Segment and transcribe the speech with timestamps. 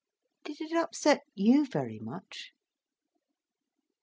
[0.45, 2.53] Did it upset you very much?"